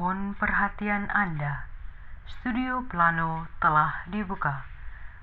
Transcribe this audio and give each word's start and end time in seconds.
Mohon 0.00 0.32
perhatian 0.40 1.12
Anda. 1.12 1.68
Studio 2.24 2.88
Plano 2.88 3.52
telah 3.60 4.08
dibuka. 4.08 4.64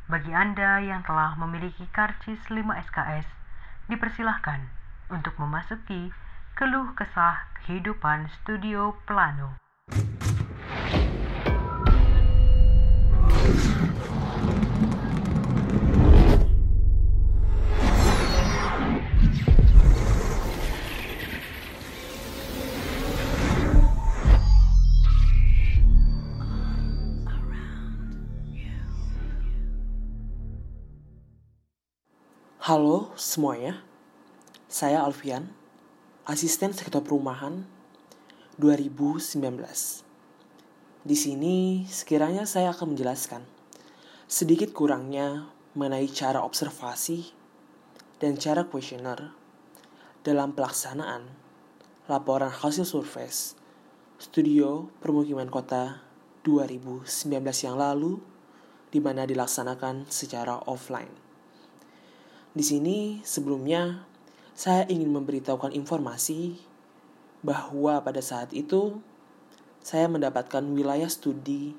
Bagi 0.05 0.29
Anda 0.29 0.77
yang 0.77 1.01
telah 1.01 1.33
memiliki 1.33 1.89
karcis 1.89 2.37
5 2.45 2.61
SKS, 2.85 3.25
dipersilahkan 3.89 4.69
untuk 5.09 5.33
memasuki 5.41 6.13
keluh 6.53 6.93
kesah 6.93 7.49
kehidupan 7.65 8.29
Studio 8.29 8.93
Plano. 9.09 9.57
Halo 32.67 33.15
semuanya, 33.15 33.79
saya 34.67 34.99
Alfian, 35.07 35.55
asisten 36.27 36.75
sektor 36.75 36.99
perumahan 36.99 37.63
2019. 38.59 39.39
Di 41.07 41.15
sini 41.15 41.87
sekiranya 41.87 42.43
saya 42.43 42.75
akan 42.75 42.91
menjelaskan 42.91 43.47
sedikit 44.27 44.75
kurangnya 44.75 45.47
mengenai 45.79 46.11
cara 46.11 46.43
observasi 46.43 47.31
dan 48.19 48.35
cara 48.35 48.67
kuesioner 48.67 49.31
dalam 50.27 50.51
pelaksanaan 50.51 51.23
laporan 52.11 52.51
hasil 52.51 52.83
survei 52.83 53.31
Studio 54.19 54.91
Permukiman 54.99 55.47
Kota 55.47 56.03
2019 56.43 57.31
yang 57.63 57.79
lalu 57.79 58.19
di 58.91 58.99
mana 58.99 59.23
dilaksanakan 59.23 60.11
secara 60.11 60.59
offline. 60.67 61.26
Di 62.57 62.65
sini 62.65 63.21
sebelumnya 63.21 64.01
saya 64.57 64.89
ingin 64.89 65.13
memberitahukan 65.13 65.77
informasi 65.77 66.57
bahwa 67.45 68.01
pada 68.01 68.17
saat 68.17 68.49
itu 68.49 68.97
saya 69.85 70.09
mendapatkan 70.09 70.65
wilayah 70.73 71.05
studi 71.05 71.77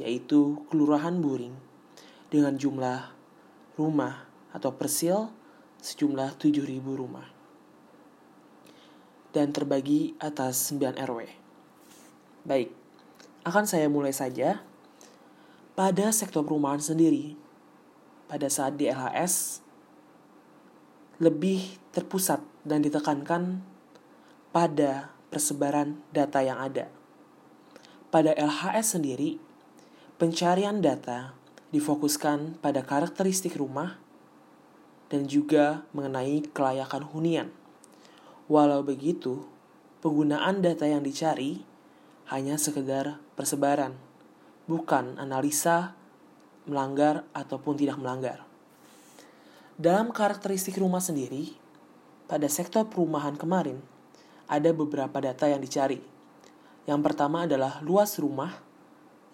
yaitu 0.00 0.64
Kelurahan 0.72 1.20
Buring 1.20 1.52
dengan 2.32 2.56
jumlah 2.56 3.12
rumah 3.76 4.24
atau 4.56 4.72
persil 4.72 5.28
sejumlah 5.84 6.40
7.000 6.40 6.64
rumah 6.80 7.28
dan 9.36 9.52
terbagi 9.52 10.16
atas 10.16 10.72
9 10.72 10.96
RW. 10.96 11.28
Baik, 12.48 12.72
akan 13.44 13.68
saya 13.68 13.92
mulai 13.92 14.16
saja 14.16 14.64
pada 15.76 16.08
sektor 16.08 16.40
perumahan 16.40 16.80
sendiri. 16.80 17.36
Pada 18.32 18.48
saat 18.48 18.80
di 18.80 18.88
LHS, 18.88 19.65
lebih 21.16 21.80
terpusat 21.96 22.44
dan 22.64 22.84
ditekankan 22.84 23.64
pada 24.52 25.12
persebaran 25.32 26.00
data 26.12 26.44
yang 26.44 26.60
ada. 26.60 26.92
Pada 28.12 28.32
LHS 28.32 28.96
sendiri, 28.96 29.40
pencarian 30.16 30.80
data 30.80 31.36
difokuskan 31.74 32.62
pada 32.62 32.80
karakteristik 32.80 33.58
rumah 33.58 34.00
dan 35.12 35.28
juga 35.28 35.84
mengenai 35.92 36.46
kelayakan 36.54 37.04
hunian. 37.10 37.48
Walau 38.46 38.86
begitu, 38.86 39.44
penggunaan 40.00 40.62
data 40.62 40.86
yang 40.86 41.02
dicari 41.02 41.66
hanya 42.30 42.56
sekedar 42.56 43.18
persebaran, 43.34 43.98
bukan 44.70 45.18
analisa 45.18 45.98
melanggar 46.66 47.26
ataupun 47.34 47.74
tidak 47.78 47.98
melanggar. 47.98 48.45
Dalam 49.76 50.08
karakteristik 50.08 50.80
rumah 50.80 51.04
sendiri, 51.04 51.52
pada 52.24 52.48
sektor 52.48 52.88
perumahan 52.88 53.36
kemarin, 53.36 53.76
ada 54.48 54.72
beberapa 54.72 55.20
data 55.20 55.52
yang 55.52 55.60
dicari. 55.60 56.00
Yang 56.88 57.00
pertama 57.04 57.44
adalah 57.44 57.84
luas 57.84 58.16
rumah, 58.16 58.56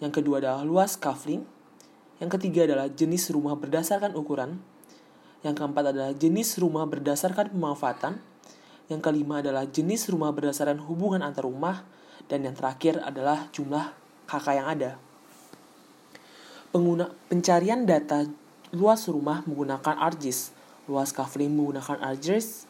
yang 0.02 0.10
kedua 0.10 0.42
adalah 0.42 0.66
luas 0.66 0.98
kafling, 0.98 1.46
yang 2.18 2.26
ketiga 2.26 2.66
adalah 2.66 2.90
jenis 2.90 3.30
rumah 3.30 3.54
berdasarkan 3.54 4.18
ukuran, 4.18 4.58
yang 5.46 5.54
keempat 5.54 5.94
adalah 5.94 6.10
jenis 6.10 6.58
rumah 6.58 6.90
berdasarkan 6.90 7.54
pemanfaatan, 7.54 8.18
yang 8.90 8.98
kelima 8.98 9.46
adalah 9.46 9.62
jenis 9.62 10.10
rumah 10.10 10.34
berdasarkan 10.34 10.82
hubungan 10.90 11.22
antar 11.22 11.46
rumah, 11.46 11.86
dan 12.26 12.42
yang 12.42 12.58
terakhir 12.58 12.98
adalah 12.98 13.46
jumlah 13.54 13.94
kakak 14.26 14.58
yang 14.58 14.66
ada. 14.66 14.98
Pengguna 16.74 17.14
pencarian 17.30 17.86
data 17.86 18.41
luas 18.72 19.04
rumah 19.04 19.44
menggunakan 19.44 20.00
ArcGIS, 20.00 20.56
luas 20.88 21.12
kafling 21.12 21.52
menggunakan 21.52 22.00
ArcGIS, 22.00 22.64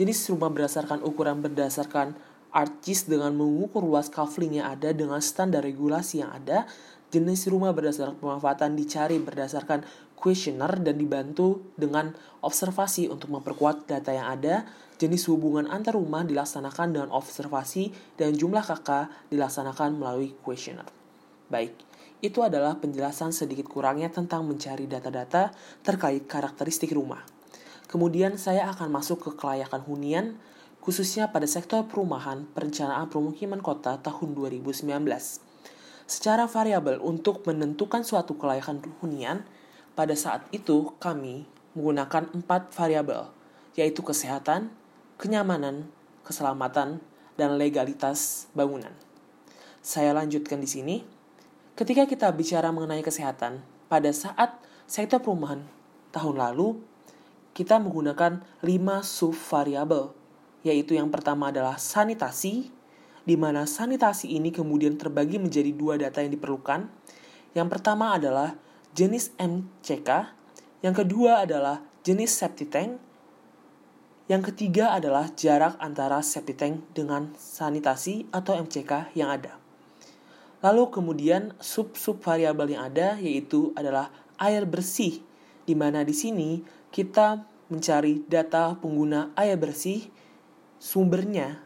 jenis 0.00 0.24
rumah 0.32 0.48
berdasarkan 0.48 1.04
ukuran 1.04 1.44
berdasarkan 1.44 2.16
ArcGIS 2.52 3.08
dengan 3.12 3.36
mengukur 3.36 3.84
luas 3.84 4.08
kafling 4.08 4.56
yang 4.56 4.72
ada 4.72 4.96
dengan 4.96 5.20
standar 5.20 5.60
regulasi 5.60 6.24
yang 6.24 6.32
ada, 6.32 6.64
jenis 7.12 7.44
rumah 7.52 7.76
berdasarkan 7.76 8.16
pemanfaatan 8.16 8.72
dicari 8.72 9.20
berdasarkan 9.20 9.84
kuesioner 10.16 10.80
dan 10.80 10.96
dibantu 10.96 11.60
dengan 11.76 12.16
observasi 12.40 13.12
untuk 13.12 13.28
memperkuat 13.36 13.84
data 13.84 14.14
yang 14.14 14.32
ada, 14.32 14.64
jenis 14.96 15.28
hubungan 15.28 15.68
antar 15.68 15.98
rumah 15.98 16.24
dilaksanakan 16.24 16.96
dengan 16.96 17.10
observasi 17.12 17.92
dan 18.16 18.32
jumlah 18.32 18.64
kakak 18.64 19.12
dilaksanakan 19.28 20.00
melalui 20.00 20.32
kuesioner. 20.40 20.86
Baik, 21.52 21.76
itu 22.22 22.38
adalah 22.40 22.78
penjelasan 22.78 23.34
sedikit 23.34 23.66
kurangnya 23.66 24.06
tentang 24.06 24.46
mencari 24.46 24.86
data-data 24.86 25.50
terkait 25.82 26.30
karakteristik 26.30 26.94
rumah. 26.94 27.26
Kemudian 27.90 28.38
saya 28.38 28.70
akan 28.70 28.88
masuk 28.88 29.26
ke 29.26 29.30
kelayakan 29.36 29.82
hunian, 29.84 30.38
khususnya 30.78 31.34
pada 31.34 31.44
sektor 31.50 31.82
perumahan 31.84 32.46
perencanaan 32.54 33.10
pemukiman 33.10 33.58
kota 33.58 33.98
tahun 33.98 34.38
2019. 34.38 34.86
Secara 36.06 36.46
variabel 36.46 37.02
untuk 37.02 37.42
menentukan 37.44 38.06
suatu 38.06 38.38
kelayakan 38.38 38.80
hunian, 39.02 39.42
pada 39.92 40.16
saat 40.16 40.46
itu 40.54 40.94
kami 41.02 41.44
menggunakan 41.74 42.32
empat 42.32 42.72
variabel, 42.72 43.28
yaitu 43.74 44.00
kesehatan, 44.00 44.70
kenyamanan, 45.18 45.90
keselamatan, 46.22 47.02
dan 47.36 47.50
legalitas 47.58 48.46
bangunan. 48.54 48.92
Saya 49.82 50.14
lanjutkan 50.14 50.62
di 50.62 50.68
sini. 50.70 50.96
Ketika 51.72 52.04
kita 52.04 52.28
bicara 52.36 52.68
mengenai 52.68 53.00
kesehatan, 53.00 53.64
pada 53.88 54.12
saat 54.12 54.60
sektor 54.84 55.24
perumahan 55.24 55.64
tahun 56.12 56.36
lalu, 56.36 56.76
kita 57.56 57.80
menggunakan 57.80 58.44
5 58.60 59.00
subvariabel, 59.00 60.12
yaitu 60.68 61.00
yang 61.00 61.08
pertama 61.08 61.48
adalah 61.48 61.80
sanitasi, 61.80 62.68
di 63.24 63.36
mana 63.40 63.64
sanitasi 63.64 64.36
ini 64.36 64.52
kemudian 64.52 65.00
terbagi 65.00 65.40
menjadi 65.40 65.72
dua 65.72 65.96
data 65.96 66.20
yang 66.20 66.36
diperlukan. 66.36 66.92
Yang 67.56 67.68
pertama 67.72 68.20
adalah 68.20 68.52
jenis 68.92 69.32
MCK, 69.40 70.28
yang 70.84 70.92
kedua 70.92 71.48
adalah 71.48 71.80
jenis 72.04 72.36
septic 72.36 72.68
tank, 72.68 73.00
yang 74.28 74.44
ketiga 74.44 74.92
adalah 74.92 75.32
jarak 75.32 75.80
antara 75.80 76.20
septic 76.20 76.60
tank 76.60 76.84
dengan 76.92 77.32
sanitasi 77.40 78.28
atau 78.28 78.60
MCK 78.60 79.16
yang 79.16 79.32
ada. 79.32 79.61
Lalu 80.62 80.94
kemudian 80.94 81.52
sub-sub 81.58 82.22
variabel 82.22 82.78
yang 82.78 82.86
ada 82.86 83.18
yaitu 83.18 83.74
adalah 83.74 84.14
air 84.38 84.62
bersih, 84.62 85.18
di 85.66 85.74
mana 85.74 86.06
di 86.06 86.14
sini 86.14 86.62
kita 86.94 87.42
mencari 87.66 88.22
data 88.30 88.78
pengguna 88.78 89.34
air 89.34 89.58
bersih 89.58 90.06
sumbernya. 90.78 91.58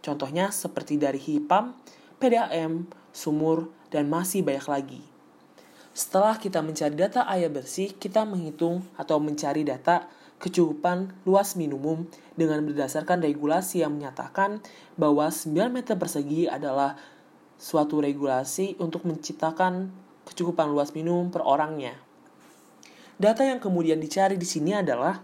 Contohnya 0.00 0.48
seperti 0.48 0.96
dari 0.96 1.20
HIPAM, 1.20 1.76
PDAM, 2.16 2.88
sumur, 3.12 3.68
dan 3.92 4.08
masih 4.08 4.40
banyak 4.40 4.66
lagi. 4.68 5.02
Setelah 5.92 6.38
kita 6.38 6.62
mencari 6.62 6.94
data 6.94 7.26
air 7.26 7.50
bersih, 7.50 7.92
kita 7.98 8.22
menghitung 8.22 8.86
atau 8.94 9.18
mencari 9.18 9.66
data 9.66 10.06
kecukupan 10.38 11.26
luas 11.26 11.58
minimum 11.58 12.06
dengan 12.38 12.62
berdasarkan 12.62 13.18
regulasi 13.18 13.82
yang 13.82 13.98
menyatakan 13.98 14.62
bahwa 14.94 15.26
9 15.26 15.74
meter 15.74 15.98
persegi 15.98 16.46
adalah 16.46 16.94
suatu 17.58 17.98
regulasi 17.98 18.78
untuk 18.78 19.02
menciptakan 19.04 19.90
kecukupan 20.30 20.70
luas 20.70 20.94
minum 20.94 21.28
per 21.34 21.42
orangnya. 21.42 21.98
Data 23.18 23.42
yang 23.42 23.58
kemudian 23.58 23.98
dicari 23.98 24.38
di 24.38 24.46
sini 24.46 24.78
adalah 24.78 25.18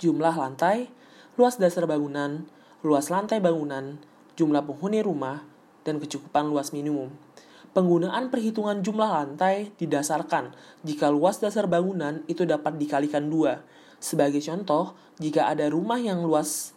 jumlah 0.00 0.34
lantai, 0.34 0.88
luas 1.36 1.60
dasar 1.60 1.84
bangunan, 1.84 2.48
luas 2.80 3.12
lantai 3.12 3.44
bangunan, 3.44 4.00
jumlah 4.40 4.64
penghuni 4.64 5.04
rumah, 5.04 5.44
dan 5.84 6.00
kecukupan 6.00 6.48
luas 6.48 6.72
minimum. 6.72 7.12
Penggunaan 7.76 8.32
perhitungan 8.32 8.80
jumlah 8.80 9.10
lantai 9.10 9.74
didasarkan 9.76 10.54
jika 10.86 11.10
luas 11.10 11.42
dasar 11.42 11.68
bangunan 11.68 12.22
itu 12.30 12.46
dapat 12.48 12.78
dikalikan 12.80 13.28
dua. 13.28 13.66
Sebagai 13.98 14.40
contoh, 14.40 14.94
jika 15.20 15.50
ada 15.50 15.68
rumah 15.68 15.98
yang 15.98 16.22
luas 16.22 16.72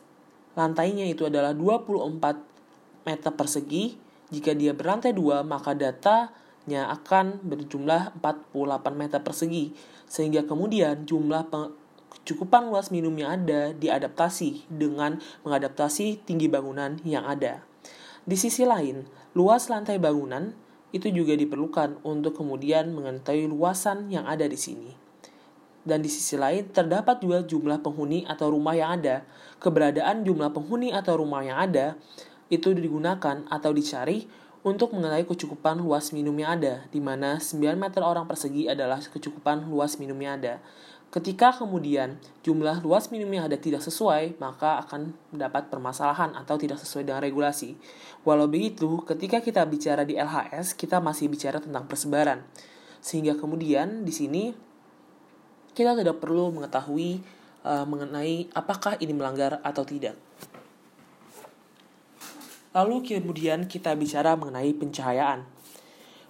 lantainya 0.58 1.06
itu 1.06 1.30
adalah 1.30 1.54
24 1.54 3.06
meter 3.06 3.32
persegi, 3.32 4.07
Jika 4.28 4.52
dia 4.52 4.76
berlantai 4.76 5.16
dua, 5.16 5.40
maka 5.48 5.72
datanya 5.72 6.92
akan 6.92 7.40
berjumlah 7.48 8.20
48 8.20 8.92
meter 8.92 9.20
persegi, 9.24 9.72
sehingga 10.04 10.44
kemudian 10.44 11.08
jumlah 11.08 11.48
kecukupan 12.12 12.68
luas 12.68 12.92
minum 12.92 13.16
yang 13.16 13.40
ada 13.44 13.72
diadaptasi 13.72 14.68
dengan 14.68 15.24
mengadaptasi 15.48 16.28
tinggi 16.28 16.52
bangunan 16.52 17.00
yang 17.08 17.24
ada. 17.24 17.64
Di 18.28 18.36
sisi 18.36 18.68
lain, 18.68 19.08
luas 19.32 19.72
lantai 19.72 19.96
bangunan 19.96 20.52
itu 20.92 21.08
juga 21.08 21.32
diperlukan 21.40 22.04
untuk 22.04 22.36
kemudian 22.36 22.92
mengetahui 22.92 23.48
luasan 23.48 24.12
yang 24.12 24.28
ada 24.28 24.44
di 24.44 24.60
sini. 24.60 24.92
Dan 25.88 26.04
di 26.04 26.12
sisi 26.12 26.36
lain, 26.36 26.68
terdapat 26.76 27.24
juga 27.24 27.48
jumlah 27.48 27.80
penghuni 27.80 28.28
atau 28.28 28.52
rumah 28.52 28.76
yang 28.76 29.00
ada. 29.00 29.24
Keberadaan 29.64 30.28
jumlah 30.28 30.52
penghuni 30.52 30.92
atau 30.92 31.24
rumah 31.24 31.48
yang 31.48 31.64
ada 31.64 31.96
itu 32.48 32.72
digunakan 32.72 33.44
atau 33.48 33.72
dicari 33.76 34.28
untuk 34.68 34.92
mengetahui 34.92 35.32
kecukupan 35.32 35.80
luas 35.80 36.12
minum 36.12 36.36
yang 36.36 36.60
ada, 36.60 36.84
di 36.92 37.00
mana 37.00 37.40
9 37.40 37.80
meter 37.80 38.04
orang 38.04 38.28
persegi 38.28 38.68
adalah 38.68 39.00
kecukupan 39.00 39.72
luas 39.72 39.96
minum 39.96 40.18
yang 40.20 40.44
ada. 40.44 40.60
Ketika 41.08 41.56
kemudian 41.56 42.20
jumlah 42.44 42.84
luas 42.84 43.08
minum 43.08 43.32
yang 43.32 43.48
ada 43.48 43.56
tidak 43.56 43.80
sesuai, 43.80 44.36
maka 44.44 44.84
akan 44.84 45.16
mendapat 45.32 45.72
permasalahan 45.72 46.36
atau 46.36 46.60
tidak 46.60 46.76
sesuai 46.84 47.08
dengan 47.08 47.24
regulasi. 47.24 47.80
Walau 48.28 48.52
begitu, 48.52 49.00
ketika 49.08 49.40
kita 49.40 49.64
bicara 49.64 50.04
di 50.04 50.20
LHS, 50.20 50.76
kita 50.76 51.00
masih 51.00 51.32
bicara 51.32 51.64
tentang 51.64 51.88
persebaran. 51.88 52.44
Sehingga 53.00 53.40
kemudian 53.40 54.04
di 54.04 54.12
sini 54.12 54.52
kita 55.72 55.96
tidak 55.96 56.20
perlu 56.20 56.52
mengetahui 56.52 57.24
uh, 57.64 57.88
mengenai 57.88 58.52
apakah 58.52 59.00
ini 59.00 59.16
melanggar 59.16 59.64
atau 59.64 59.88
tidak. 59.88 60.27
Lalu 62.78 63.18
kemudian 63.18 63.66
kita 63.66 63.98
bicara 63.98 64.38
mengenai 64.38 64.70
pencahayaan. 64.78 65.50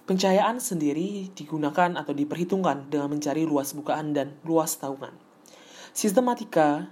Pencahayaan 0.08 0.56
sendiri 0.56 1.28
digunakan 1.36 1.92
atau 1.92 2.16
diperhitungkan 2.16 2.88
dengan 2.88 3.12
mencari 3.12 3.44
luas 3.44 3.76
bukaan 3.76 4.16
dan 4.16 4.32
luas 4.48 4.80
taungan. 4.80 5.12
Sistematika 5.92 6.88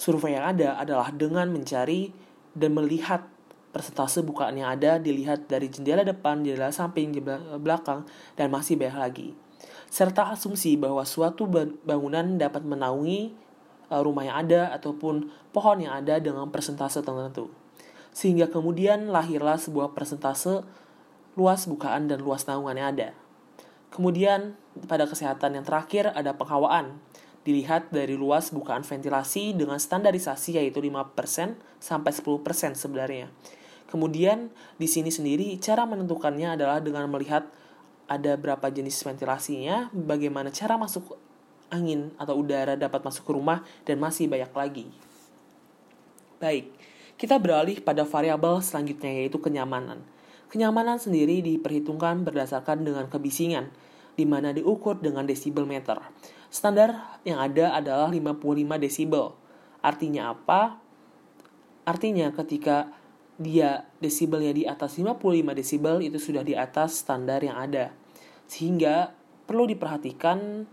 survei 0.00 0.40
yang 0.40 0.48
ada 0.48 0.80
adalah 0.80 1.12
dengan 1.12 1.52
mencari 1.52 2.08
dan 2.56 2.72
melihat 2.72 3.28
persentase 3.76 4.24
bukaan 4.24 4.56
yang 4.56 4.72
ada 4.72 4.96
dilihat 4.96 5.44
dari 5.44 5.68
jendela 5.68 6.00
depan, 6.00 6.40
jendela 6.40 6.72
samping, 6.72 7.12
jendela 7.12 7.60
belakang, 7.60 8.08
dan 8.32 8.48
masih 8.48 8.80
banyak 8.80 8.96
lagi. 8.96 9.28
Serta 9.92 10.32
asumsi 10.32 10.80
bahwa 10.80 11.04
suatu 11.04 11.44
bangunan 11.84 12.40
dapat 12.40 12.64
menaungi 12.64 13.36
uh, 13.92 14.00
rumah 14.00 14.24
yang 14.24 14.48
ada 14.48 14.72
ataupun 14.72 15.28
pohon 15.52 15.84
yang 15.84 16.00
ada 16.00 16.16
dengan 16.16 16.48
persentase 16.48 17.04
tertentu 17.04 17.65
sehingga 18.16 18.48
kemudian 18.48 19.12
lahirlah 19.12 19.60
sebuah 19.60 19.92
persentase 19.92 20.64
luas 21.36 21.68
bukaan 21.68 22.08
dan 22.08 22.24
luas 22.24 22.48
naungan 22.48 22.80
yang 22.80 22.88
ada. 22.96 23.08
Kemudian 23.92 24.56
pada 24.88 25.04
kesehatan 25.04 25.60
yang 25.60 25.64
terakhir 25.68 26.16
ada 26.16 26.32
penghawaan. 26.32 26.96
Dilihat 27.44 27.92
dari 27.92 28.16
luas 28.16 28.50
bukaan 28.50 28.82
ventilasi 28.82 29.52
dengan 29.52 29.76
standarisasi 29.76 30.56
yaitu 30.56 30.80
5% 30.80 31.12
sampai 31.78 32.10
10% 32.10 32.74
sebenarnya. 32.74 33.28
Kemudian 33.86 34.50
di 34.80 34.88
sini 34.90 35.12
sendiri 35.12 35.54
cara 35.60 35.86
menentukannya 35.86 36.58
adalah 36.58 36.82
dengan 36.82 37.06
melihat 37.06 37.46
ada 38.10 38.34
berapa 38.34 38.66
jenis 38.72 38.98
ventilasinya, 39.04 39.94
bagaimana 39.94 40.50
cara 40.50 40.74
masuk 40.74 41.14
angin 41.70 42.10
atau 42.18 42.34
udara 42.38 42.74
dapat 42.74 43.04
masuk 43.04 43.28
ke 43.28 43.32
rumah 43.34 43.62
dan 43.86 44.02
masih 44.02 44.26
banyak 44.26 44.50
lagi. 44.50 44.86
Baik, 46.42 46.74
kita 47.16 47.40
beralih 47.40 47.80
pada 47.80 48.04
variabel 48.04 48.60
selanjutnya 48.60 49.24
yaitu 49.24 49.40
kenyamanan. 49.40 50.04
Kenyamanan 50.52 51.00
sendiri 51.00 51.40
diperhitungkan 51.42 52.22
berdasarkan 52.22 52.86
dengan 52.86 53.08
kebisingan, 53.08 53.72
di 54.14 54.24
mana 54.28 54.52
diukur 54.52 55.00
dengan 55.00 55.24
desibel 55.26 55.64
meter. 55.64 55.98
Standar 56.52 57.18
yang 57.26 57.42
ada 57.42 57.74
adalah 57.74 58.08
55 58.08 58.78
desibel. 58.78 59.34
Artinya 59.82 60.36
apa? 60.36 60.78
Artinya 61.88 62.30
ketika 62.32 62.92
dia 63.36 63.84
desibelnya 64.00 64.52
di 64.56 64.64
atas 64.64 64.96
55 64.96 65.20
desibel 65.52 66.00
itu 66.00 66.16
sudah 66.16 66.40
di 66.40 66.56
atas 66.56 67.04
standar 67.04 67.44
yang 67.44 67.56
ada. 67.56 67.92
Sehingga 68.48 69.12
perlu 69.44 69.68
diperhatikan 69.68 70.64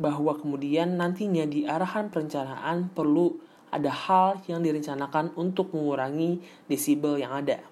bahwa 0.00 0.32
kemudian 0.34 0.96
nantinya 0.96 1.44
di 1.44 1.68
arahan 1.68 2.08
perencanaan 2.08 2.88
perlu 2.90 3.49
ada 3.70 3.90
hal 3.90 4.42
yang 4.50 4.60
direncanakan 4.62 5.34
untuk 5.38 5.74
mengurangi 5.74 6.42
desibel 6.66 7.18
yang 7.18 7.34
ada. 7.34 7.62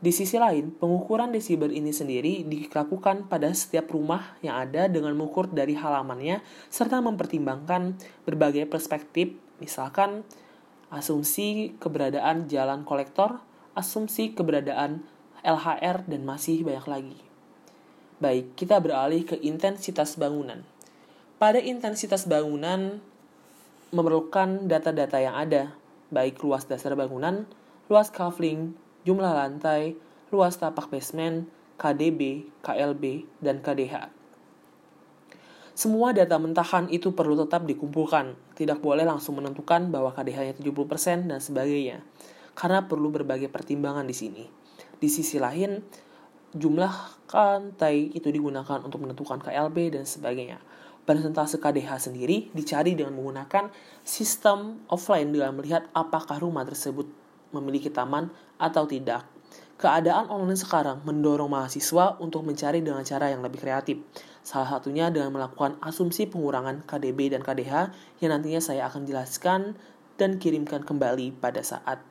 Di 0.00 0.16
sisi 0.16 0.40
lain, 0.40 0.72
pengukuran 0.72 1.28
desibel 1.28 1.68
ini 1.68 1.92
sendiri 1.92 2.48
dilakukan 2.48 3.28
pada 3.28 3.52
setiap 3.52 3.92
rumah 3.92 4.32
yang 4.40 4.56
ada 4.56 4.88
dengan 4.88 5.12
mengukur 5.12 5.52
dari 5.52 5.76
halamannya 5.76 6.40
serta 6.72 7.04
mempertimbangkan 7.04 8.00
berbagai 8.24 8.64
perspektif, 8.64 9.36
misalkan 9.60 10.24
asumsi 10.88 11.76
keberadaan 11.76 12.48
jalan 12.48 12.88
kolektor, 12.88 13.44
asumsi 13.76 14.32
keberadaan 14.32 15.04
LHR, 15.44 16.08
dan 16.08 16.24
masih 16.24 16.64
banyak 16.64 16.86
lagi. 16.88 17.20
Baik, 18.24 18.56
kita 18.56 18.80
beralih 18.80 19.28
ke 19.28 19.36
intensitas 19.44 20.16
bangunan. 20.16 20.64
Pada 21.36 21.60
intensitas 21.60 22.24
bangunan, 22.24 23.04
memerlukan 23.90 24.70
data-data 24.70 25.18
yang 25.18 25.34
ada, 25.34 25.74
baik 26.14 26.38
luas 26.46 26.66
dasar 26.66 26.94
bangunan, 26.94 27.46
luas 27.90 28.10
kavling, 28.10 28.74
jumlah 29.02 29.34
lantai, 29.34 29.98
luas 30.30 30.54
tapak 30.58 30.86
basement, 30.90 31.50
KDB, 31.74 32.46
KLB, 32.62 33.26
dan 33.42 33.58
KDH. 33.58 34.14
Semua 35.74 36.12
data 36.12 36.36
mentahan 36.36 36.86
itu 36.92 37.16
perlu 37.16 37.34
tetap 37.40 37.64
dikumpulkan, 37.66 38.36
tidak 38.54 38.78
boleh 38.84 39.02
langsung 39.02 39.40
menentukan 39.40 39.88
bahwa 39.88 40.12
KDH-nya 40.12 40.60
70% 40.60 41.26
dan 41.26 41.40
sebagainya, 41.40 42.04
karena 42.54 42.84
perlu 42.84 43.08
berbagai 43.10 43.48
pertimbangan 43.48 44.04
di 44.04 44.14
sini. 44.14 44.44
Di 45.00 45.08
sisi 45.08 45.40
lain, 45.40 45.80
jumlah 46.52 47.26
lantai 47.32 48.12
itu 48.12 48.28
digunakan 48.28 48.84
untuk 48.84 49.02
menentukan 49.02 49.40
KLB 49.40 49.96
dan 49.96 50.04
sebagainya 50.04 50.60
persentase 51.04 51.58
KDH 51.58 52.10
sendiri 52.10 52.52
dicari 52.52 52.94
dengan 52.94 53.16
menggunakan 53.16 53.72
sistem 54.04 54.84
offline 54.86 55.32
dengan 55.32 55.56
melihat 55.56 55.88
apakah 55.96 56.38
rumah 56.38 56.62
tersebut 56.62 57.08
memiliki 57.50 57.90
taman 57.90 58.30
atau 58.60 58.86
tidak. 58.86 59.26
Keadaan 59.80 60.28
online 60.28 60.60
sekarang 60.60 61.00
mendorong 61.08 61.48
mahasiswa 61.48 62.20
untuk 62.20 62.44
mencari 62.44 62.84
dengan 62.84 63.00
cara 63.00 63.32
yang 63.32 63.40
lebih 63.40 63.64
kreatif. 63.64 63.96
Salah 64.44 64.76
satunya 64.76 65.08
dengan 65.08 65.32
melakukan 65.32 65.80
asumsi 65.80 66.28
pengurangan 66.28 66.84
KDB 66.84 67.32
dan 67.32 67.40
KDH 67.40 67.88
yang 68.20 68.36
nantinya 68.36 68.60
saya 68.60 68.84
akan 68.92 69.08
jelaskan 69.08 69.80
dan 70.20 70.36
kirimkan 70.36 70.84
kembali 70.84 71.32
pada 71.40 71.64
saat 71.64 72.04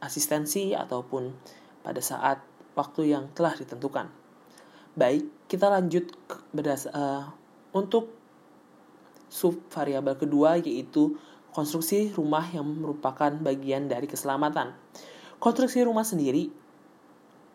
asistensi 0.00 0.72
ataupun 0.72 1.36
pada 1.84 2.00
saat 2.00 2.40
waktu 2.72 3.12
yang 3.12 3.28
telah 3.36 3.52
ditentukan. 3.52 4.08
Baik, 4.96 5.28
kita 5.44 5.68
lanjut 5.68 6.08
ke 6.24 6.36
uh, 6.88 7.28
untuk 7.74 8.14
subvariabel 9.28 10.14
kedua 10.14 10.56
yaitu 10.62 11.18
konstruksi 11.50 12.14
rumah 12.14 12.46
yang 12.50 12.66
merupakan 12.66 13.30
bagian 13.34 13.90
dari 13.90 14.06
keselamatan. 14.06 14.74
Konstruksi 15.42 15.82
rumah 15.82 16.06
sendiri 16.06 16.50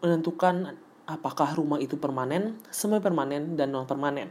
menentukan 0.03 0.75
apakah 1.09 1.51
rumah 1.57 1.81
itu 1.81 1.97
permanen, 1.97 2.61
semi 2.69 3.01
permanen, 3.01 3.57
dan 3.57 3.73
non 3.73 3.89
permanen. 3.89 4.29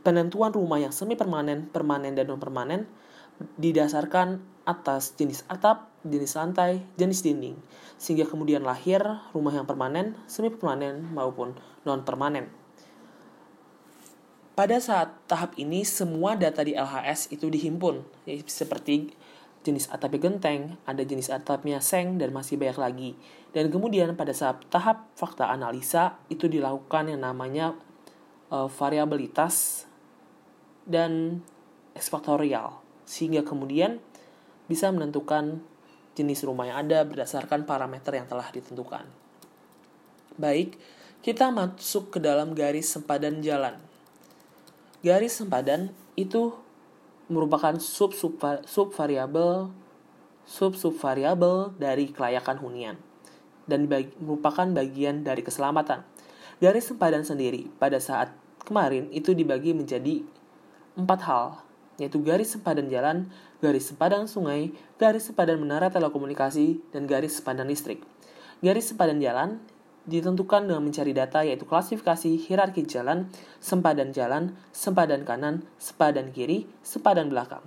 Penentuan 0.00 0.50
rumah 0.50 0.80
yang 0.82 0.90
semi 0.90 1.14
permanen, 1.14 1.70
permanen, 1.70 2.16
dan 2.16 2.26
non 2.26 2.40
permanen 2.40 2.88
didasarkan 3.58 4.42
atas 4.64 5.12
jenis 5.18 5.44
atap, 5.50 5.90
jenis 6.06 6.34
lantai, 6.38 6.80
jenis 6.96 7.20
dinding, 7.20 7.58
sehingga 8.00 8.24
kemudian 8.24 8.64
lahir 8.64 9.04
rumah 9.36 9.52
yang 9.52 9.68
permanen, 9.68 10.16
semi 10.26 10.48
permanen, 10.48 11.12
maupun 11.12 11.54
non 11.84 12.02
permanen. 12.02 12.63
Pada 14.54 14.78
saat 14.78 15.10
tahap 15.26 15.58
ini, 15.58 15.82
semua 15.82 16.38
data 16.38 16.62
di 16.62 16.78
LHS 16.78 17.34
itu 17.34 17.50
dihimpun, 17.50 18.06
seperti 18.46 19.10
jenis 19.66 19.90
atapnya 19.90 20.30
genteng, 20.30 20.78
ada 20.86 21.02
jenis 21.02 21.26
atapnya 21.26 21.82
seng, 21.82 22.22
dan 22.22 22.30
masih 22.30 22.54
banyak 22.54 22.78
lagi. 22.78 23.10
Dan 23.50 23.74
kemudian 23.74 24.14
pada 24.14 24.30
saat 24.30 24.62
tahap 24.70 25.10
fakta 25.18 25.50
analisa, 25.50 26.22
itu 26.30 26.46
dilakukan 26.46 27.10
yang 27.10 27.26
namanya 27.26 27.74
uh, 28.54 28.70
variabilitas 28.70 29.88
dan 30.86 31.42
eksfaktorial, 31.98 32.78
sehingga 33.10 33.42
kemudian 33.42 33.98
bisa 34.70 34.86
menentukan 34.94 35.66
jenis 36.14 36.46
rumah 36.46 36.70
yang 36.70 36.86
ada 36.86 37.02
berdasarkan 37.02 37.66
parameter 37.66 38.14
yang 38.14 38.30
telah 38.30 38.46
ditentukan. 38.54 39.02
Baik, 40.38 40.78
kita 41.26 41.50
masuk 41.50 42.14
ke 42.14 42.18
dalam 42.22 42.54
garis 42.54 42.86
sempadan 42.86 43.42
jalan. 43.42 43.93
Garis 45.04 45.36
sempadan 45.36 45.92
itu 46.16 46.56
merupakan 47.28 47.76
sub 47.76 48.16
sub 48.16 48.40
sub 48.64 48.88
variabel 48.96 49.68
sub 50.48 50.72
sub 50.80 50.96
variabel 50.96 51.76
dari 51.76 52.08
kelayakan 52.08 52.56
hunian. 52.56 52.96
dan 53.64 53.88
dibagi, 53.88 54.12
merupakan 54.20 54.68
bagian 54.76 55.24
dari 55.24 55.40
keselamatan. 55.40 56.04
Garis 56.60 56.92
sempadan 56.92 57.24
sendiri 57.24 57.72
pada 57.80 57.96
saat 57.96 58.32
kemarin 58.64 59.08
itu 59.08 59.32
dibagi 59.32 59.72
menjadi 59.72 60.20
empat 61.00 61.20
hal, 61.24 61.64
yaitu 61.96 62.20
garis 62.20 62.52
sempadan 62.52 62.92
jalan, 62.92 63.28
garis 63.64 63.88
sempadan 63.88 64.28
sungai, 64.28 64.68
garis 65.00 65.32
sempadan 65.32 65.56
menara 65.60 65.88
telekomunikasi, 65.88 66.80
dan 66.92 67.08
garis 67.08 67.40
sempadan 67.40 67.64
listrik. 67.64 68.04
Garis 68.60 68.92
sempadan 68.92 69.16
jalan 69.20 69.64
ditentukan 70.04 70.68
dengan 70.68 70.84
mencari 70.84 71.16
data 71.16 71.40
yaitu 71.40 71.64
klasifikasi 71.64 72.36
hierarki 72.36 72.84
jalan, 72.84 73.32
sempadan 73.60 74.12
jalan, 74.12 74.52
sempadan 74.70 75.24
kanan, 75.24 75.64
sempadan 75.80 76.28
kiri, 76.30 76.68
sempadan 76.84 77.32
belakang. 77.32 77.64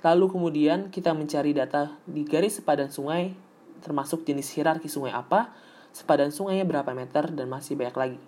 Lalu 0.00 0.26
kemudian 0.30 0.88
kita 0.88 1.12
mencari 1.12 1.52
data 1.52 1.92
di 2.08 2.24
garis 2.24 2.62
sepadan 2.62 2.88
sungai, 2.88 3.34
termasuk 3.82 4.24
jenis 4.24 4.48
hierarki 4.54 4.86
sungai 4.86 5.12
apa, 5.12 5.52
sepadan 5.92 6.30
sungainya 6.30 6.64
berapa 6.64 6.94
meter, 6.94 7.34
dan 7.34 7.50
masih 7.50 7.74
banyak 7.74 7.96
lagi. 7.98 8.20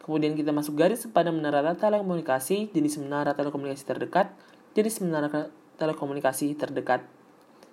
Kemudian 0.00 0.32
kita 0.38 0.54
masuk 0.54 0.78
garis 0.78 1.04
sepadan 1.04 1.36
menara 1.36 1.76
telekomunikasi, 1.76 2.72
jenis 2.72 2.96
menara 3.02 3.36
telekomunikasi 3.36 3.84
terdekat, 3.84 4.32
jenis 4.72 5.02
menara 5.02 5.50
telekomunikasi 5.76 6.56
terdekat, 6.56 7.04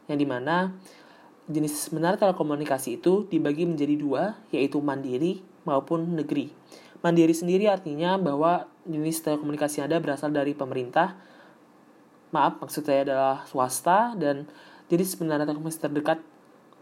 yang 0.09 0.17
di 0.17 0.27
mana 0.27 0.75
jenis 1.47 1.89
menara 1.95 2.19
telekomunikasi 2.19 2.99
itu 2.99 3.23
dibagi 3.31 3.63
menjadi 3.63 3.95
dua, 3.95 4.23
yaitu 4.51 4.83
mandiri 4.83 5.39
maupun 5.63 6.03
negeri. 6.15 6.51
Mandiri 6.99 7.31
sendiri 7.31 7.71
artinya 7.71 8.19
bahwa 8.19 8.67
jenis 8.83 9.23
telekomunikasi 9.23 9.79
yang 9.79 9.87
ada 9.87 10.03
berasal 10.03 10.29
dari 10.31 10.51
pemerintah, 10.51 11.15
maaf 12.35 12.59
maksud 12.59 12.83
saya 12.83 13.07
adalah 13.07 13.47
swasta, 13.47 14.11
dan 14.19 14.43
jenis 14.91 15.15
menara 15.23 15.47
telekomunikasi 15.47 15.87
terdekat 15.87 16.19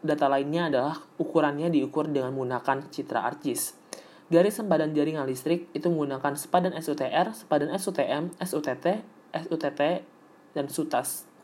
data 0.01 0.25
lainnya 0.29 0.69
adalah 0.69 0.95
ukurannya 1.21 1.69
diukur 1.69 2.09
dengan 2.09 2.33
menggunakan 2.33 2.89
citra 2.89 3.25
ArcGIS. 3.25 3.77
Garis 4.25 4.57
sempadan 4.57 4.97
jaringan 4.97 5.29
listrik 5.29 5.69
itu 5.77 5.85
menggunakan 5.85 6.33
sepadan 6.33 6.73
SUTR, 6.73 7.37
sepadan 7.37 7.69
SUTM, 7.77 8.33
SUTT, 8.41 9.05
SUTT, 9.29 9.81
dan 10.57 10.65
SUTAS 10.65 11.34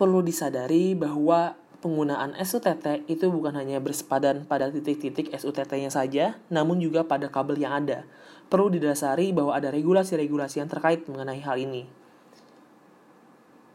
perlu 0.00 0.24
disadari 0.24 0.96
bahwa 0.96 1.60
penggunaan 1.84 2.32
SUTT 2.40 3.04
itu 3.04 3.28
bukan 3.28 3.52
hanya 3.52 3.84
bersepadan 3.84 4.48
pada 4.48 4.72
titik-titik 4.72 5.28
SUTT-nya 5.28 5.92
saja, 5.92 6.40
namun 6.48 6.80
juga 6.80 7.04
pada 7.04 7.28
kabel 7.28 7.60
yang 7.60 7.84
ada. 7.84 8.08
Perlu 8.48 8.72
didasari 8.72 9.36
bahwa 9.36 9.52
ada 9.52 9.68
regulasi-regulasi 9.68 10.64
yang 10.64 10.72
terkait 10.72 11.04
mengenai 11.04 11.44
hal 11.44 11.60
ini. 11.60 11.84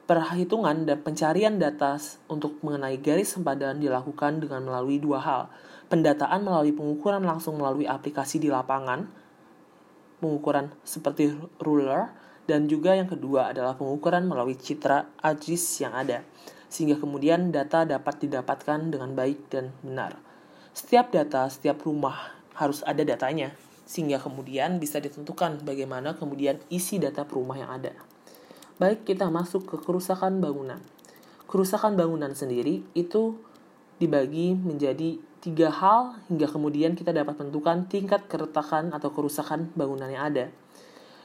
Perhitungan 0.05 0.85
dan 0.85 1.01
pencarian 1.01 1.57
data 1.61 1.97
untuk 2.29 2.57
mengenai 2.65 2.97
garis 3.01 3.37
sempadan 3.37 3.77
dilakukan 3.81 4.41
dengan 4.41 4.65
melalui 4.65 4.97
dua 4.97 5.21
hal. 5.21 5.41
Pendataan 5.89 6.41
melalui 6.41 6.73
pengukuran 6.73 7.21
langsung 7.21 7.57
melalui 7.57 7.85
aplikasi 7.85 8.37
di 8.37 8.49
lapangan, 8.49 9.09
pengukuran 10.21 10.73
seperti 10.85 11.33
ruler, 11.57 12.13
dan 12.45 12.69
juga 12.69 12.93
yang 12.93 13.09
kedua 13.09 13.49
adalah 13.49 13.73
pengukuran 13.73 14.29
melalui 14.29 14.53
citra 14.53 15.17
AGIS 15.17 15.81
yang 15.81 15.97
ada, 15.97 16.21
sehingga 16.69 16.97
kemudian 17.01 17.49
data 17.49 17.85
dapat 17.85 18.21
didapatkan 18.21 18.93
dengan 18.93 19.17
baik 19.17 19.49
dan 19.49 19.73
benar. 19.81 20.17
Setiap 20.77 21.09
data, 21.09 21.49
setiap 21.49 21.81
rumah 21.81 22.37
harus 22.53 22.85
ada 22.85 23.01
datanya, 23.01 23.53
sehingga 23.89 24.21
kemudian 24.21 24.77
bisa 24.77 25.01
ditentukan 25.01 25.65
bagaimana 25.65 26.13
kemudian 26.13 26.61
isi 26.69 27.01
data 27.01 27.25
per 27.25 27.35
rumah 27.37 27.57
yang 27.57 27.73
ada. 27.73 27.93
Baik, 28.77 29.09
kita 29.09 29.31
masuk 29.33 29.65
ke 29.65 29.75
kerusakan 29.81 30.37
bangunan. 30.37 30.77
Kerusakan 31.49 31.97
bangunan 31.97 32.33
sendiri 32.37 32.85
itu 32.93 33.39
dibagi 33.97 34.53
menjadi 34.53 35.17
tiga 35.39 35.69
hal 35.71 36.19
hingga 36.27 36.49
kemudian 36.49 36.97
kita 36.97 37.15
dapat 37.15 37.39
menentukan 37.39 37.87
tingkat 37.87 38.27
keretakan 38.27 38.91
atau 38.91 39.13
kerusakan 39.13 39.71
bangunan 39.77 40.11
yang 40.11 40.25
ada 40.27 40.45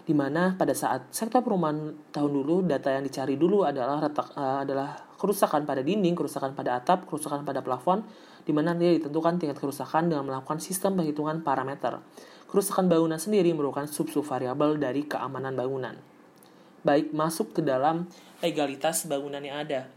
di 0.04 0.16
mana 0.16 0.57
pada 0.57 0.73
saat 0.73 1.12
sektor 1.12 1.45
perumahan 1.45 1.92
tahun 2.11 2.30
dulu 2.33 2.64
data 2.64 2.88
yang 2.90 3.04
dicari 3.04 3.37
dulu 3.37 3.69
adalah 3.69 4.00
retak 4.00 4.33
uh, 4.35 4.64
adalah 4.64 4.97
kerusakan 5.21 5.69
pada 5.69 5.85
dinding, 5.85 6.16
kerusakan 6.16 6.57
pada 6.57 6.80
atap, 6.80 7.04
kerusakan 7.04 7.45
pada 7.45 7.61
plafon, 7.61 8.00
di 8.49 8.57
mana 8.57 8.73
dia 8.73 8.97
ditentukan 8.97 9.37
tingkat 9.37 9.61
kerusakan 9.61 10.09
dengan 10.09 10.25
melakukan 10.25 10.57
sistem 10.59 10.97
perhitungan 10.97 11.45
parameter. 11.45 12.00
Kerusakan 12.49 12.88
bangunan 12.88 13.21
sendiri 13.21 13.52
merupakan 13.52 13.85
sub-sub 13.85 14.25
variabel 14.25 14.80
dari 14.80 15.04
keamanan 15.04 15.52
bangunan. 15.54 15.95
Baik 16.80 17.12
masuk 17.12 17.52
ke 17.52 17.61
dalam 17.61 18.09
legalitas 18.40 19.04
bangunan 19.04 19.45
yang 19.45 19.61
ada. 19.61 19.92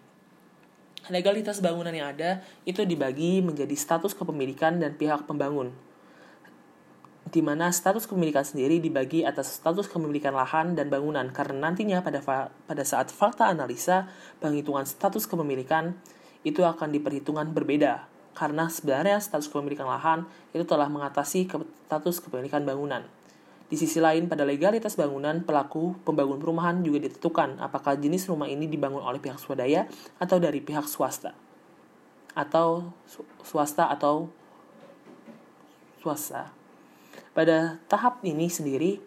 Legalitas 1.07 1.63
bangunan 1.63 1.95
yang 1.95 2.11
ada 2.11 2.43
itu 2.67 2.83
dibagi 2.83 3.39
menjadi 3.39 3.73
status 3.73 4.11
kepemilikan 4.11 4.79
dan 4.79 4.95
pihak 4.99 5.23
pembangun 5.23 5.71
di 7.29 7.39
mana 7.39 7.71
status 7.71 8.03
kepemilikan 8.03 8.43
sendiri 8.43 8.83
dibagi 8.83 9.23
atas 9.23 9.57
status 9.61 9.87
kepemilikan 9.87 10.35
lahan 10.35 10.75
dan 10.75 10.91
bangunan 10.91 11.31
karena 11.31 11.71
nantinya 11.71 12.03
pada 12.03 12.19
pada 12.47 12.83
saat 12.83 13.09
fakta 13.09 13.47
analisa 13.47 14.11
penghitungan 14.43 14.83
status 14.83 15.25
kepemilikan 15.25 15.95
itu 16.43 16.61
akan 16.61 16.91
diperhitungan 16.91 17.55
berbeda 17.55 18.11
karena 18.33 18.67
sebenarnya 18.67 19.21
status 19.21 19.47
kepemilikan 19.47 19.87
lahan 19.87 20.25
itu 20.51 20.65
telah 20.65 20.89
mengatasi 20.89 21.45
ke 21.45 21.61
status 21.87 22.19
kepemilikan 22.19 22.65
bangunan. 22.65 23.05
Di 23.69 23.79
sisi 23.79 23.97
lain, 23.97 24.29
pada 24.29 24.45
legalitas 24.45 24.93
bangunan, 24.93 25.41
pelaku 25.41 25.97
pembangun 26.05 26.37
perumahan 26.37 26.85
juga 26.85 27.09
ditentukan 27.09 27.57
apakah 27.57 27.97
jenis 27.97 28.29
rumah 28.29 28.45
ini 28.45 28.69
dibangun 28.69 29.01
oleh 29.01 29.17
pihak 29.17 29.41
swadaya 29.41 29.89
atau 30.21 30.37
dari 30.37 30.61
pihak 30.61 30.85
swasta. 30.85 31.33
Atau 32.37 32.93
swasta 33.41 33.89
atau 33.89 34.29
swasta. 36.01 36.62
Pada 37.33 37.81
tahap 37.89 38.21
ini 38.21 38.45
sendiri, 38.45 39.01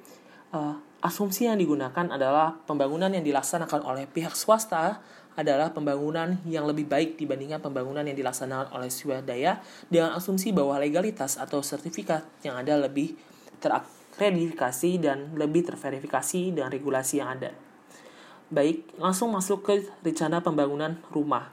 uh, 0.50 0.74
asumsi 0.98 1.46
yang 1.46 1.62
digunakan 1.62 2.10
adalah 2.10 2.58
pembangunan 2.66 3.06
yang 3.14 3.22
dilaksanakan 3.22 3.86
oleh 3.86 4.10
pihak 4.10 4.34
swasta 4.34 4.98
adalah 5.38 5.70
pembangunan 5.70 6.34
yang 6.42 6.66
lebih 6.66 6.90
baik 6.90 7.14
dibandingkan 7.20 7.62
pembangunan 7.62 8.02
yang 8.02 8.18
dilaksanakan 8.18 8.74
oleh 8.74 8.90
swadaya 8.90 9.62
dengan 9.86 10.18
asumsi 10.18 10.50
bahwa 10.50 10.74
legalitas 10.80 11.38
atau 11.38 11.62
sertifikat 11.62 12.26
yang 12.42 12.58
ada 12.58 12.74
lebih 12.74 13.14
terakreditasi 13.62 14.98
dan 14.98 15.38
lebih 15.38 15.70
terverifikasi 15.70 16.50
dengan 16.50 16.72
regulasi 16.72 17.22
yang 17.22 17.36
ada. 17.38 17.54
Baik, 18.50 18.90
langsung 18.98 19.30
masuk 19.30 19.62
ke 19.62 19.86
rencana 20.02 20.42
pembangunan 20.42 20.98
rumah. 21.14 21.52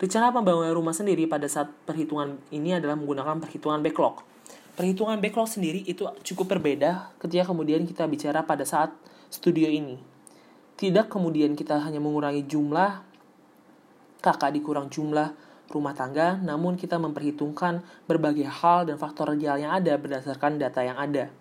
Rencana 0.00 0.34
pembangunan 0.34 0.74
rumah 0.74 0.96
sendiri 0.96 1.30
pada 1.30 1.46
saat 1.46 1.70
perhitungan 1.86 2.42
ini 2.50 2.74
adalah 2.74 2.98
menggunakan 2.98 3.38
perhitungan 3.38 3.84
backlog 3.84 4.31
perhitungan 4.72 5.20
backlog 5.20 5.48
sendiri 5.48 5.84
itu 5.84 6.08
cukup 6.24 6.56
berbeda 6.56 7.12
ketika 7.20 7.52
kemudian 7.52 7.84
kita 7.84 8.08
bicara 8.08 8.40
pada 8.44 8.64
saat 8.64 8.92
studio 9.28 9.68
ini. 9.68 10.00
Tidak 10.76 11.12
kemudian 11.12 11.52
kita 11.54 11.78
hanya 11.78 12.00
mengurangi 12.00 12.42
jumlah 12.48 13.04
kakak 14.24 14.54
dikurang 14.56 14.88
jumlah 14.88 15.34
rumah 15.72 15.96
tangga, 15.96 16.36
namun 16.40 16.76
kita 16.76 17.00
memperhitungkan 17.00 17.80
berbagai 18.04 18.44
hal 18.48 18.88
dan 18.88 18.96
faktor 19.00 19.32
real 19.32 19.56
yang 19.56 19.72
ada 19.72 19.96
berdasarkan 19.96 20.60
data 20.60 20.84
yang 20.84 21.00
ada. 21.00 21.32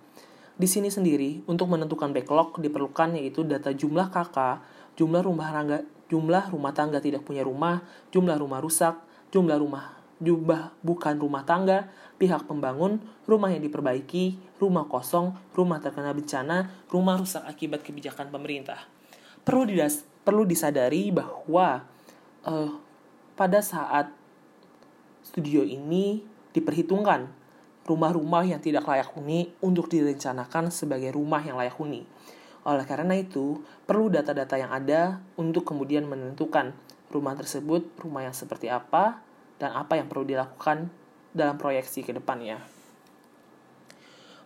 Di 0.55 0.67
sini 0.69 0.93
sendiri, 0.93 1.41
untuk 1.49 1.71
menentukan 1.71 2.13
backlog 2.13 2.59
diperlukan 2.61 3.17
yaitu 3.17 3.43
data 3.43 3.73
jumlah 3.73 4.13
kakak, 4.13 4.61
jumlah 4.95 5.23
rumah 5.23 5.49
tangga, 5.49 5.77
jumlah 6.11 6.51
rumah 6.51 6.73
tangga 6.75 6.99
tidak 7.01 7.25
punya 7.25 7.41
rumah, 7.41 7.81
jumlah 8.13 8.35
rumah 8.37 8.59
rusak, 8.61 8.99
jumlah 9.31 9.57
rumah 9.57 10.00
jumlah 10.21 10.77
bukan 10.85 11.17
rumah 11.17 11.43
tangga, 11.43 11.89
pihak 12.21 12.45
pembangun, 12.45 13.01
rumah 13.25 13.49
yang 13.49 13.65
diperbaiki, 13.65 14.37
rumah 14.61 14.85
kosong, 14.85 15.33
rumah 15.57 15.81
terkena 15.81 16.13
bencana, 16.13 16.69
rumah 16.93 17.17
rusak 17.17 17.41
akibat 17.49 17.81
kebijakan 17.81 18.29
pemerintah. 18.29 18.77
Perlu 19.41 19.65
didas 19.65 20.05
perlu 20.21 20.45
disadari 20.45 21.09
bahwa 21.09 21.81
uh, 22.45 22.71
pada 23.33 23.59
saat 23.65 24.13
studio 25.25 25.65
ini 25.65 26.21
diperhitungkan 26.53 27.25
rumah-rumah 27.89 28.45
yang 28.45 28.61
tidak 28.61 28.85
layak 28.85 29.09
huni 29.17 29.49
untuk 29.57 29.89
direncanakan 29.89 30.69
sebagai 30.69 31.17
rumah 31.17 31.41
yang 31.41 31.57
layak 31.57 31.73
huni. 31.81 32.05
Oleh 32.61 32.85
karena 32.85 33.17
itu, 33.17 33.65
perlu 33.89 34.13
data-data 34.13 34.53
yang 34.53 34.69
ada 34.69 35.17
untuk 35.33 35.65
kemudian 35.65 36.05
menentukan 36.05 36.77
rumah 37.09 37.33
tersebut 37.33 37.89
rumah 37.99 38.23
yang 38.23 38.35
seperti 38.37 38.71
apa 38.71 39.19
dan 39.61 39.77
apa 39.77 40.01
yang 40.01 40.09
perlu 40.09 40.25
dilakukan 40.25 40.89
dalam 41.37 41.61
proyeksi 41.61 42.01
ke 42.01 42.17
depannya. 42.17 42.57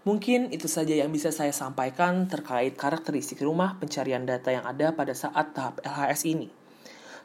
Mungkin 0.05 0.53
itu 0.53 0.69
saja 0.69 0.93
yang 0.93 1.09
bisa 1.09 1.33
saya 1.33 1.49
sampaikan 1.49 2.29
terkait 2.29 2.77
karakteristik 2.77 3.41
rumah 3.41 3.79
pencarian 3.81 4.21
data 4.27 4.53
yang 4.53 4.67
ada 4.67 4.93
pada 4.93 5.17
saat 5.17 5.55
tahap 5.57 5.81
LHS 5.81 6.29
ini. 6.29 6.51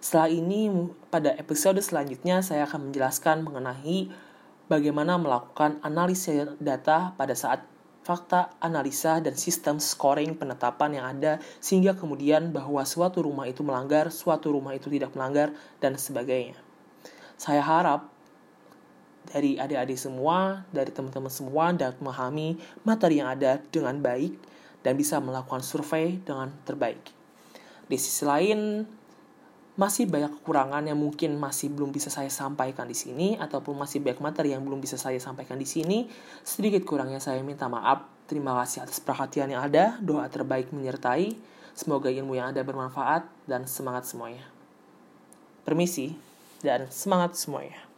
Setelah 0.01 0.33
ini, 0.33 0.89
pada 1.13 1.37
episode 1.37 1.77
selanjutnya 1.85 2.41
saya 2.41 2.65
akan 2.65 2.89
menjelaskan 2.89 3.45
mengenai 3.45 4.09
bagaimana 4.73 5.21
melakukan 5.21 5.77
analisis 5.85 6.57
data 6.57 7.13
pada 7.21 7.37
saat 7.37 7.69
fakta, 8.01 8.57
analisa, 8.65 9.21
dan 9.21 9.37
sistem 9.37 9.77
scoring 9.77 10.41
penetapan 10.41 10.97
yang 10.97 11.05
ada 11.05 11.37
sehingga 11.61 11.93
kemudian 11.93 12.49
bahwa 12.49 12.81
suatu 12.89 13.21
rumah 13.21 13.45
itu 13.45 13.61
melanggar, 13.61 14.09
suatu 14.09 14.57
rumah 14.57 14.73
itu 14.73 14.89
tidak 14.89 15.13
melanggar, 15.13 15.53
dan 15.85 16.01
sebagainya. 16.01 16.70
Saya 17.41 17.65
harap 17.65 18.13
dari 19.33 19.57
adik-adik 19.57 19.97
semua, 19.97 20.69
dari 20.69 20.93
teman-teman 20.93 21.33
semua 21.33 21.73
dapat 21.73 21.97
memahami 22.05 22.61
materi 22.85 23.25
yang 23.25 23.33
ada 23.33 23.57
dengan 23.73 23.97
baik 23.97 24.37
dan 24.85 24.93
bisa 25.01 25.17
melakukan 25.25 25.65
survei 25.65 26.21
dengan 26.21 26.53
terbaik. 26.69 27.01
Di 27.89 27.97
sisi 27.97 28.29
lain, 28.29 28.85
masih 29.81 30.05
banyak 30.05 30.37
kekurangan 30.37 30.85
yang 30.85 31.01
mungkin 31.01 31.41
masih 31.41 31.73
belum 31.73 31.97
bisa 31.97 32.13
saya 32.13 32.29
sampaikan 32.29 32.85
di 32.85 32.93
sini 32.93 33.41
ataupun 33.41 33.73
masih 33.73 34.05
banyak 34.05 34.21
materi 34.21 34.53
yang 34.53 34.61
belum 34.61 34.77
bisa 34.77 35.01
saya 35.01 35.17
sampaikan 35.17 35.57
di 35.57 35.65
sini. 35.65 36.13
Sedikit 36.45 36.85
kurangnya 36.85 37.25
saya 37.25 37.41
minta 37.41 37.73
maaf. 37.73 38.05
Terima 38.29 38.53
kasih 38.61 38.85
atas 38.85 39.01
perhatian 39.01 39.49
yang 39.49 39.65
ada. 39.65 39.97
Doa 40.05 40.29
terbaik 40.29 40.77
menyertai. 40.77 41.33
Semoga 41.73 42.13
ilmu 42.13 42.37
yang 42.37 42.53
ada 42.53 42.61
bermanfaat 42.61 43.25
dan 43.49 43.65
semangat 43.65 44.05
semuanya. 44.05 44.45
Permisi 45.65 46.30
dan 46.61 46.87
semangat 46.93 47.37
semuanya. 47.37 47.90